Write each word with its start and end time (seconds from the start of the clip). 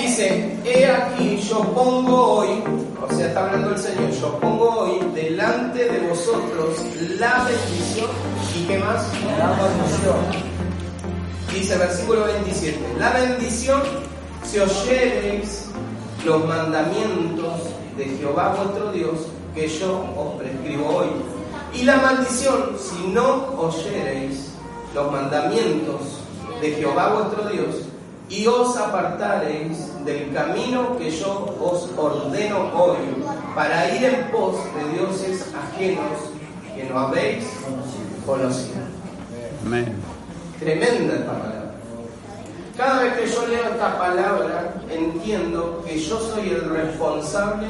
Dice, 0.00 0.58
he 0.64 0.86
aquí 0.86 1.36
yo 1.36 1.58
pongo 1.74 2.38
hoy, 2.38 2.62
o 3.06 3.14
sea, 3.14 3.26
está 3.26 3.44
hablando 3.44 3.72
el 3.72 3.78
Señor, 3.78 4.10
yo 4.12 4.40
pongo 4.40 4.70
hoy 4.80 4.98
delante 5.14 5.84
de 5.84 6.08
vosotros 6.08 6.78
la 7.18 7.44
bendición 7.44 8.08
y 8.56 8.64
qué 8.64 8.78
más? 8.78 9.06
La 9.36 9.50
bendición. 9.50 10.16
Dice 11.52 11.76
versículo 11.76 12.24
27, 12.24 12.78
la 12.98 13.10
bendición 13.10 13.82
si 14.44 14.58
oyereis 14.58 15.66
los 16.24 16.46
mandamientos 16.46 17.60
de 17.98 18.04
Jehová 18.06 18.54
vuestro 18.56 18.92
Dios 18.92 19.26
que 19.54 19.68
yo 19.68 20.02
os 20.16 20.40
prescribo 20.40 20.96
hoy. 20.96 21.08
Y 21.74 21.82
la 21.82 21.98
maldición 21.98 22.76
si 22.78 23.06
no 23.08 23.54
oyereis 23.58 24.52
los 24.94 25.12
mandamientos 25.12 26.00
de 26.62 26.70
Jehová 26.72 27.12
vuestro 27.12 27.50
Dios 27.50 27.90
y 28.30 28.46
os 28.46 28.76
apartareis 28.76 30.04
del 30.04 30.32
camino 30.32 30.96
que 30.96 31.10
yo 31.10 31.52
os 31.60 31.90
ordeno 31.96 32.70
hoy 32.72 32.98
para 33.56 33.92
ir 33.94 34.04
en 34.04 34.30
pos 34.30 34.54
de 34.76 34.98
dioses 34.98 35.46
ajenos 35.52 36.30
que 36.76 36.84
no 36.84 37.00
habéis 37.00 37.44
conocido. 38.24 38.82
Amén. 39.66 39.96
Tremenda 40.60 41.26
palabra. 41.26 41.74
Cada 42.76 43.02
vez 43.02 43.12
que 43.14 43.26
yo 43.26 43.46
leo 43.48 43.64
esta 43.64 43.98
palabra, 43.98 44.74
entiendo 44.88 45.82
que 45.84 45.98
yo 45.98 46.18
soy 46.20 46.50
el 46.50 46.70
responsable 46.70 47.66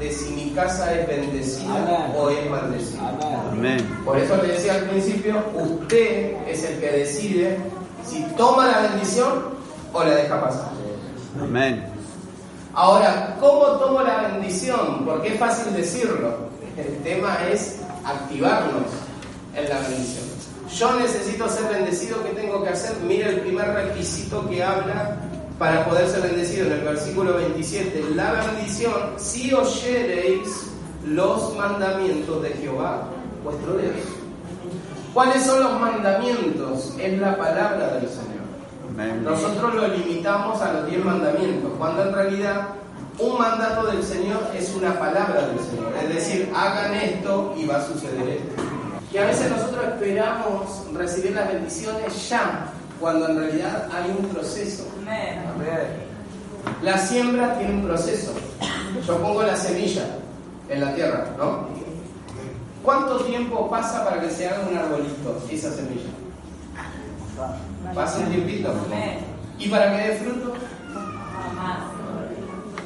de 0.00 0.10
si 0.10 0.34
mi 0.34 0.50
casa 0.50 0.92
es 0.94 1.06
bendecida 1.06 2.12
o 2.18 2.28
es 2.28 2.50
maldecida. 2.50 3.14
Amén. 3.52 3.78
Por 4.04 4.18
eso 4.18 4.36
le 4.38 4.48
decía 4.48 4.74
al 4.74 4.82
principio, 4.88 5.36
usted 5.54 6.36
es 6.48 6.64
el 6.64 6.80
que 6.80 6.90
decide 6.90 7.56
si 8.04 8.22
toma 8.36 8.66
la 8.66 8.80
bendición 8.88 9.55
o 9.92 10.04
la 10.04 10.14
deja 10.14 10.40
pasar. 10.40 10.70
Amén. 11.40 11.84
Ahora, 12.74 13.36
¿cómo 13.40 13.78
tomo 13.78 14.02
la 14.02 14.28
bendición? 14.28 15.04
Porque 15.04 15.28
es 15.34 15.38
fácil 15.38 15.72
decirlo. 15.72 16.46
El 16.76 16.98
tema 17.02 17.38
es 17.50 17.80
activarnos 18.04 18.84
en 19.54 19.68
la 19.68 19.78
bendición. 19.80 20.26
Yo 20.74 20.94
necesito 20.98 21.48
ser 21.48 21.72
bendecido, 21.72 22.22
¿qué 22.22 22.30
tengo 22.30 22.62
que 22.62 22.70
hacer? 22.70 22.96
Mira 23.06 23.28
el 23.28 23.40
primer 23.40 23.68
requisito 23.72 24.46
que 24.48 24.62
habla 24.62 25.16
para 25.58 25.86
poder 25.86 26.08
ser 26.08 26.22
bendecido 26.22 26.66
en 26.66 26.72
el 26.72 26.80
versículo 26.80 27.34
27. 27.34 28.04
La 28.14 28.32
bendición, 28.32 28.92
si 29.16 29.54
oyereis 29.54 30.66
los 31.06 31.56
mandamientos 31.56 32.42
de 32.42 32.50
Jehová, 32.50 33.08
vuestro 33.42 33.78
Dios. 33.78 33.94
¿Cuáles 35.14 35.44
son 35.44 35.62
los 35.62 35.80
mandamientos? 35.80 36.94
Es 36.98 37.18
la 37.18 37.38
palabra 37.38 37.94
del 37.94 38.08
Señor. 38.08 38.35
Nosotros 39.22 39.74
lo 39.74 39.88
limitamos 39.88 40.60
a 40.62 40.72
los 40.72 40.86
diez 40.90 41.04
mandamientos, 41.04 41.70
cuando 41.78 42.02
en 42.04 42.14
realidad 42.14 42.68
un 43.18 43.38
mandato 43.38 43.86
del 43.88 44.02
Señor 44.02 44.40
es 44.54 44.74
una 44.74 44.98
palabra 44.98 45.46
del 45.46 45.58
Señor. 45.60 45.92
Es 46.02 46.14
decir, 46.14 46.52
hagan 46.54 46.94
esto 46.94 47.54
y 47.58 47.66
va 47.66 47.76
a 47.76 47.86
suceder 47.86 48.28
esto. 48.28 48.62
Y 49.12 49.18
a 49.18 49.26
veces 49.26 49.50
nosotros 49.50 49.84
esperamos 49.84 50.84
recibir 50.94 51.32
las 51.32 51.48
bendiciones 51.48 52.28
ya, 52.28 52.72
cuando 52.98 53.28
en 53.28 53.38
realidad 53.38 53.88
hay 53.92 54.10
un 54.18 54.26
proceso. 54.28 54.84
La 56.82 56.98
siembra 56.98 57.56
tiene 57.58 57.74
un 57.74 57.84
proceso. 57.84 58.32
Yo 59.06 59.18
pongo 59.18 59.42
la 59.42 59.56
semilla 59.56 60.06
en 60.68 60.80
la 60.80 60.94
tierra, 60.94 61.26
¿no? 61.38 61.68
¿Cuánto 62.82 63.18
tiempo 63.20 63.68
pasa 63.68 64.04
para 64.04 64.20
que 64.20 64.30
se 64.30 64.48
haga 64.48 64.66
un 64.70 64.76
arbolito, 64.76 65.42
esa 65.50 65.70
semilla? 65.70 66.10
Pasa 67.94 68.18
un 68.18 68.26
tiempito. 68.30 68.72
¿Y 69.58 69.68
para 69.68 69.90
que 69.96 70.08
dé 70.08 70.16
fruto? 70.18 70.54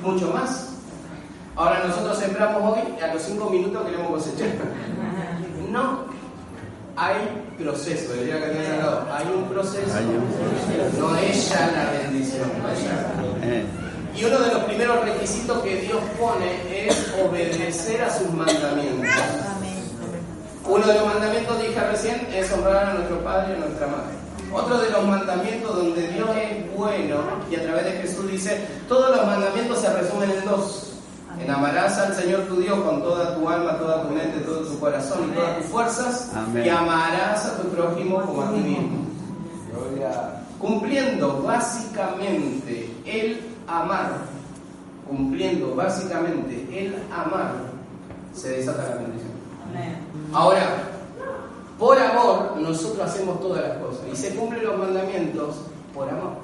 Mucho 0.02 0.30
más. 0.32 0.68
Ahora 1.56 1.84
nosotros 1.86 2.18
sembramos 2.18 2.62
hoy 2.76 2.82
y 2.98 3.02
a 3.02 3.12
los 3.12 3.22
cinco 3.22 3.50
minutos 3.50 3.84
queremos 3.84 4.08
cosechar. 4.08 4.48
No. 5.70 6.00
Hay 6.96 7.14
proceso, 7.56 8.12
diría 8.14 8.40
que 8.44 8.50
tiene 8.50 8.66
al 8.66 8.78
lado. 8.78 9.06
Hay 9.14 9.24
un 9.32 9.44
proceso. 9.44 9.96
Hay 9.96 10.04
un 10.04 11.00
No 11.00 11.16
es 11.16 11.48
ya 11.48 11.70
la 11.70 11.90
bendición. 12.02 12.50
no 12.60 12.68
es 12.70 12.82
ya. 12.82 13.12
Amén. 13.36 13.66
Y 14.16 14.24
uno 14.24 14.38
de 14.40 14.52
los 14.52 14.64
primeros 14.64 15.04
requisitos 15.04 15.62
que 15.62 15.76
Dios 15.82 16.00
pone 16.18 16.86
es 16.88 17.14
obedecer 17.24 18.02
a 18.02 18.10
sus 18.12 18.32
mandamientos. 18.32 19.08
Uno 20.66 20.84
de 20.86 20.94
los 20.94 21.06
mandamientos, 21.06 21.58
dije 21.62 21.80
recién, 21.80 22.26
es 22.34 22.52
honrar 22.52 22.86
a 22.86 22.94
nuestro 22.94 23.22
Padre 23.22 23.52
y 23.52 23.56
a 23.56 23.58
nuestra 23.60 23.86
Madre. 23.86 24.14
Otro 24.52 24.78
de 24.78 24.90
los 24.90 25.06
mandamientos 25.06 25.76
donde 25.76 26.08
Dios 26.08 26.28
es 26.36 26.76
bueno 26.76 27.16
y 27.50 27.54
a 27.54 27.62
través 27.62 27.84
de 27.84 27.92
Jesús 27.92 28.30
dice, 28.30 28.66
todos 28.88 29.16
los 29.16 29.26
mandamientos 29.26 29.80
se 29.80 29.92
resumen 29.92 30.30
en 30.30 30.44
dos. 30.44 30.86
En 31.40 31.50
amarás 31.50 31.96
al 31.98 32.14
Señor 32.14 32.40
tu 32.42 32.56
Dios 32.56 32.78
con 32.80 33.00
toda 33.02 33.34
tu 33.34 33.48
alma, 33.48 33.78
toda 33.78 34.02
tu 34.02 34.12
mente, 34.12 34.40
todo 34.40 34.60
tu 34.60 34.78
corazón 34.78 35.30
y 35.30 35.34
todas 35.34 35.58
tus 35.58 35.66
fuerzas. 35.66 36.30
Amén. 36.34 36.66
Y 36.66 36.68
amarás 36.68 37.46
a 37.46 37.56
tu 37.56 37.68
prójimo 37.68 38.20
como 38.22 38.42
a 38.42 38.50
ti 38.50 38.58
mismo. 38.58 39.06
Cumpliendo 40.58 41.42
básicamente 41.42 42.94
el 43.06 43.40
amar, 43.66 44.18
cumpliendo 45.08 45.74
básicamente 45.74 46.66
el 46.70 46.96
amar, 47.10 47.52
se 48.34 48.50
desata 48.50 48.82
la 48.82 48.96
bendición. 48.96 49.30
Ahora, 50.32 50.89
por 51.80 51.98
amor 51.98 52.58
nosotros 52.58 53.08
hacemos 53.08 53.40
todas 53.40 53.66
las 53.66 53.78
cosas 53.78 54.02
y 54.12 54.14
se 54.14 54.34
cumplen 54.34 54.62
los 54.64 54.78
mandamientos 54.78 55.56
por 55.94 56.08
amor. 56.10 56.34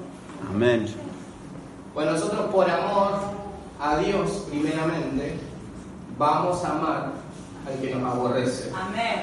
Amén. 0.49 0.87
Pues 1.93 2.07
nosotros 2.07 2.47
por 2.51 2.69
amor 2.69 3.11
a 3.79 3.97
Dios 3.97 4.45
primeramente 4.49 5.37
vamos 6.17 6.65
a 6.65 6.71
amar 6.71 7.11
al 7.67 7.79
que 7.79 7.93
nos 7.93 8.13
aborrece, 8.13 8.71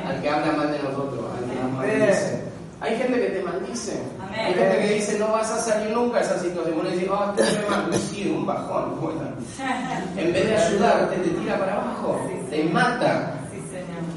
al 0.07 0.23
que 0.23 0.31
habla 0.31 0.53
mal 0.53 0.71
de 0.71 0.79
nosotros, 0.85 1.25
al 1.37 1.51
que 1.51 1.61
nos 1.61 1.73
maldice. 1.73 2.45
Hay 2.81 2.97
gente 2.97 3.21
que 3.21 3.29
te 3.29 3.43
maldice. 3.43 4.03
Amén. 4.21 4.41
Hay 4.41 4.55
gente 4.55 4.79
que 4.79 4.95
dice 4.95 5.19
no 5.19 5.29
vas 5.29 5.51
a 5.51 5.59
salir 5.59 5.97
nunca 5.97 6.19
de 6.19 6.25
esa 6.25 6.39
situación. 6.39 6.79
Uno 6.79 6.91
dice, 6.91 7.09
oh, 7.11 7.33
este 7.37 7.59
me 7.61 7.69
mal. 7.71 7.95
Sí, 7.95 8.31
un 8.37 8.47
bajón. 8.47 9.01
Bueno. 9.01 9.21
En 10.17 10.33
vez 10.33 10.47
de 10.47 10.57
ayudarte, 10.57 11.17
te 11.17 11.31
tira 11.31 11.59
para 11.59 11.73
abajo, 11.73 12.21
te 12.51 12.65
mata. 12.65 13.34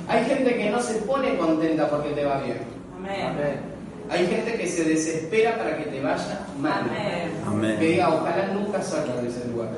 Hay 0.08 0.26
gente 0.26 0.56
que 0.56 0.70
no 0.70 0.82
se 0.82 0.96
pone 1.02 1.38
contenta 1.38 1.90
porque 1.90 2.10
te 2.10 2.26
va 2.26 2.40
bien. 2.42 2.60
Amén. 2.96 3.78
Hay 4.10 4.26
gente 4.26 4.54
que 4.58 4.68
se 4.68 4.86
desespera 4.86 5.58
para 5.58 5.78
que 5.78 5.84
te 5.86 6.02
vaya 6.02 6.46
mal. 6.60 6.84
Amén. 6.90 7.32
Amén. 7.46 7.80
Que 7.80 7.86
diga, 7.88 8.10
ojalá 8.10 8.48
nunca 8.54 8.82
salgas 8.82 9.22
de 9.22 9.28
ese 9.28 9.48
lugar. 9.50 9.70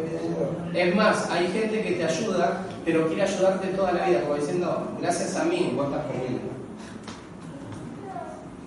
Es 0.73 0.95
más, 0.95 1.29
hay 1.31 1.47
gente 1.47 1.81
que 1.81 1.91
te 1.93 2.05
ayuda, 2.05 2.61
pero 2.85 3.07
quiere 3.07 3.23
ayudarte 3.23 3.67
toda 3.69 3.91
la 3.91 4.05
vida, 4.05 4.21
como 4.21 4.35
diciendo, 4.35 4.91
gracias 5.01 5.35
a 5.35 5.45
mí, 5.45 5.73
vos 5.75 5.87
estás 5.87 6.05
conmigo. 6.05 6.39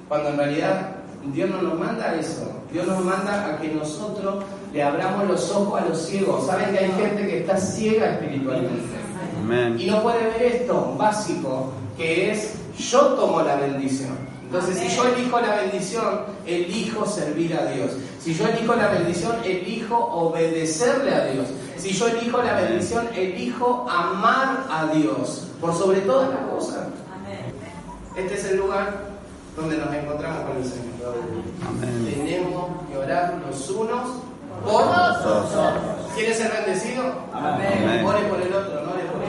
Cuando 0.08 0.30
en 0.30 0.36
realidad 0.36 0.96
Dios 1.32 1.48
no 1.48 1.62
nos 1.62 1.78
manda 1.78 2.14
eso. 2.16 2.52
Dios 2.72 2.86
nos 2.86 3.04
manda 3.04 3.54
a 3.54 3.60
que 3.60 3.68
nosotros 3.68 4.44
le 4.72 4.82
abramos 4.82 5.28
los 5.28 5.50
ojos 5.52 5.80
a 5.80 5.84
los 5.84 5.98
ciegos. 6.06 6.46
Saben 6.46 6.72
que 6.72 6.78
hay 6.80 6.90
gente 6.90 7.26
que 7.26 7.38
está 7.40 7.56
ciega 7.56 8.14
espiritualmente. 8.14 9.11
Amén. 9.42 9.76
Y 9.78 9.86
no 9.86 10.02
puede 10.02 10.24
ver 10.26 10.42
esto 10.42 10.94
básico, 10.96 11.72
que 11.96 12.30
es 12.30 12.54
yo 12.78 13.00
tomo 13.14 13.42
la 13.42 13.56
bendición. 13.56 14.16
Entonces, 14.44 14.78
si 14.78 14.94
yo 14.94 15.06
elijo 15.08 15.40
la 15.40 15.56
bendición, 15.56 16.20
elijo 16.44 17.06
servir 17.06 17.56
a 17.56 17.66
Dios. 17.66 17.92
Si 18.20 18.34
yo 18.34 18.46
elijo 18.46 18.74
la 18.74 18.88
bendición, 18.88 19.36
elijo 19.44 19.96
obedecerle 19.96 21.14
a 21.14 21.26
Dios. 21.26 21.46
Si 21.78 21.92
yo 21.92 22.06
elijo 22.08 22.42
la 22.42 22.60
bendición, 22.60 23.08
elijo 23.14 23.86
amar 23.88 24.66
a 24.70 24.86
Dios 24.94 25.48
por 25.60 25.74
sobre 25.74 26.00
todas 26.02 26.28
las 26.28 26.50
cosas. 26.50 26.86
Este 28.14 28.34
es 28.34 28.44
el 28.44 28.58
lugar 28.58 29.12
donde 29.56 29.78
nos 29.78 29.94
encontramos 29.94 30.40
con 30.42 30.56
el 30.58 30.64
Señor. 30.64 31.14
Amén. 31.66 32.24
Tenemos 32.26 32.70
que 32.90 32.98
orar 32.98 33.40
los 33.46 33.70
unos 33.70 34.10
por 34.64 34.86
los 34.86 35.26
otros. 35.26 36.01
¿Quieres 36.14 36.38
ser 36.38 36.52
bendecido? 36.52 37.04
Amén. 37.32 38.04
Ore 38.04 38.20
por 38.24 38.40
el 38.40 38.52
otro, 38.52 38.82
no 38.82 38.92
ore 38.92 39.04
por. 39.04 39.22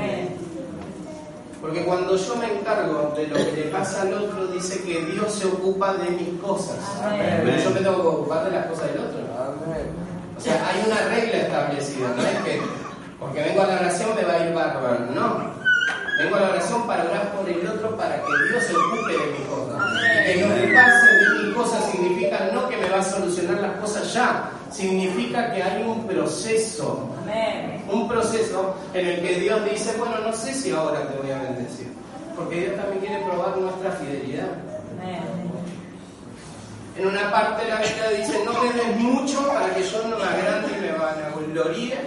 Porque 1.61 1.85
cuando 1.85 2.17
yo 2.17 2.35
me 2.35 2.59
encargo 2.59 3.13
de 3.15 3.27
lo 3.27 3.35
que 3.37 3.51
le 3.53 3.63
pasa 3.71 4.01
al 4.01 4.13
otro, 4.13 4.47
dice 4.47 4.83
que 4.83 5.05
Dios 5.05 5.33
se 5.33 5.47
ocupa 5.47 5.93
de 5.93 6.09
mis 6.09 6.41
cosas. 6.41 6.77
Amén. 7.01 7.41
Pero 7.45 7.57
yo 7.57 7.69
me 7.69 7.79
tengo 7.79 8.01
que 8.01 8.07
ocupar 8.07 8.43
de 8.43 8.51
las 8.51 8.65
cosas 8.65 8.91
del 8.91 8.99
otro. 8.99 9.19
Amén. 9.19 9.87
O 10.37 10.41
sea, 10.41 10.67
hay 10.67 10.83
una 10.85 11.01
regla 11.15 11.37
establecida, 11.37 12.13
no 12.17 12.21
es 12.21 12.37
que 12.39 12.61
porque 13.23 13.41
vengo 13.41 13.61
a 13.61 13.67
la 13.67 13.75
oración 13.75 14.09
me 14.15 14.23
va 14.25 14.33
a 14.33 14.45
ir 14.45 14.53
bárbaro. 14.53 14.99
No, 15.15 15.52
Vengo 16.19 16.35
a 16.35 16.39
la 16.39 16.49
oración 16.49 16.87
para 16.87 17.03
orar 17.03 17.31
por 17.33 17.49
el 17.49 17.67
otro 17.67 17.97
para 17.97 18.15
que 18.15 18.31
Dios 18.49 18.63
se 18.63 18.75
ocupe 18.75 19.11
de 19.11 19.31
mis 19.31 19.47
cosas. 19.47 19.83
Que 20.25 20.35
me 20.35 20.45
ocupase 20.45 21.07
de 21.07 21.43
mis 21.43 21.55
cosas 21.55 21.91
significa 21.91 22.49
no 22.53 22.69
que 22.69 22.77
me 22.77 22.89
va 22.89 22.99
a 22.99 23.03
solucionar 23.03 23.59
las 23.59 23.77
cosas 23.77 24.13
ya, 24.13 24.49
significa 24.71 25.51
que 25.53 25.63
hay 25.63 25.83
un 25.83 26.05
proceso. 26.07 27.09
Un 27.89 28.07
proceso 28.07 28.75
en 28.93 29.07
el 29.07 29.21
que 29.21 29.39
Dios 29.39 29.63
dice, 29.69 29.95
bueno, 29.97 30.19
no 30.19 30.33
sé 30.33 30.53
si 30.53 30.71
ahora 30.71 31.07
te 31.07 31.17
voy 31.19 31.31
a 31.31 31.41
bendecir. 31.41 31.91
Porque 32.35 32.61
Dios 32.61 32.75
también 32.75 32.99
quiere 32.99 33.23
probar 33.25 33.57
nuestra 33.57 33.91
fidelidad. 33.91 34.49
En 36.95 37.07
una 37.07 37.31
parte 37.31 37.63
de 37.63 37.69
la 37.69 37.77
Biblia 37.77 38.09
dice, 38.17 38.45
no 38.45 38.53
me 38.53 38.71
des 38.71 38.97
mucho 38.97 39.47
para 39.47 39.73
que 39.73 39.83
yo 39.83 40.07
no 40.07 40.17
me 40.17 40.23
agrande 40.23 40.77
y 40.77 40.81
me 40.81 40.91
vanagloríe, 40.91 41.97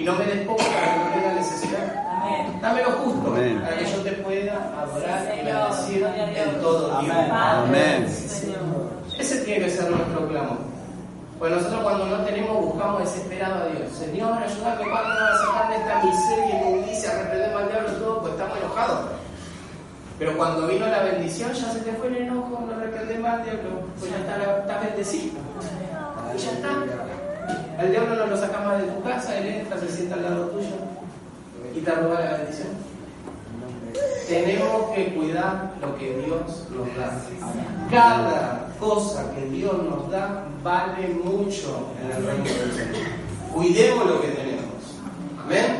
y 0.00 0.04
no 0.04 0.14
me 0.14 0.24
des 0.24 0.46
poco 0.46 0.64
para 0.64 0.94
que 0.94 0.98
no 0.98 1.10
tenga 1.12 1.32
necesidad. 1.34 2.60
Dame 2.62 2.82
lo 2.82 2.90
justo 2.92 3.32
para 3.32 3.76
que 3.76 3.84
yo 3.84 3.98
te 4.02 4.12
pueda 4.12 4.54
adorar 4.80 5.34
y 5.34 5.44
bendecir 5.44 6.06
en 6.36 6.60
todo 6.60 6.98
tiempo. 7.00 7.34
Amén. 7.34 8.06
Ese 9.18 9.36
tiene 9.44 9.66
que 9.66 9.70
ser 9.70 9.90
nuestro 9.90 10.26
clamor. 10.28 10.58
Pues 11.38 11.52
nosotros 11.52 11.82
cuando 11.82 12.06
no 12.06 12.24
tenemos 12.24 12.64
buscamos 12.64 13.00
desesperado 13.00 13.64
a 13.64 13.66
Dios. 13.68 13.92
Señor, 13.92 14.42
ayúdame 14.42 14.90
cuando 14.90 15.14
me 15.14 15.20
va 15.20 15.34
a 15.34 15.38
sacar 15.38 15.68
de 15.70 15.76
esta 15.76 16.02
miseria 16.02 16.46
y 16.46 16.56
inmundicia, 16.56 17.12
reprender 17.22 17.56
al 17.56 17.68
diablo 17.68 17.92
todo, 17.92 18.20
pues 18.20 18.32
estamos 18.32 18.58
enojados. 18.58 19.00
Pero 20.18 20.36
cuando 20.36 20.66
vino 20.66 20.86
la 20.86 21.02
bendición 21.02 21.52
ya 21.52 21.72
se 21.72 21.80
te 21.80 21.92
fue 21.92 22.08
el 22.08 22.16
enojo, 22.16 22.62
no 22.66 22.78
reprendemos 22.78 23.30
al 23.30 23.42
diablo, 23.42 23.70
pues 23.98 24.10
ya 24.10 24.18
está, 24.18 24.60
está 24.60 24.80
bendecido. 24.80 25.40
Y 26.34 26.38
ya 26.38 26.52
está. 26.52 26.99
El 27.80 27.92
diablo 27.92 28.14
no 28.14 28.26
lo 28.26 28.36
saca 28.36 28.60
más 28.60 28.82
de 28.82 28.88
tu 28.88 29.02
casa, 29.02 29.38
él 29.38 29.46
entra, 29.46 29.78
se 29.78 29.88
sienta 29.88 30.16
al 30.16 30.22
lado 30.22 30.46
tuyo 30.48 30.68
y 31.74 31.80
te 31.80 31.90
roba 31.90 32.20
la 32.20 32.36
bendición. 32.36 32.68
Tenemos 34.28 34.90
que 34.94 35.14
cuidar 35.14 35.72
lo 35.80 35.96
que 35.96 36.18
Dios 36.18 36.66
nos 36.70 36.96
da. 36.96 37.10
Cada 37.90 38.68
cosa 38.78 39.32
que 39.34 39.46
Dios 39.46 39.82
nos 39.82 40.10
da 40.10 40.44
vale 40.62 41.08
mucho 41.24 41.88
en 42.02 42.16
el 42.16 42.26
reino 42.26 42.44
del 42.44 42.72
Señor. 42.72 43.08
Cuidemos 43.54 44.06
lo 44.06 44.20
que 44.20 44.28
tenemos. 44.28 44.60
Amén. 45.42 45.79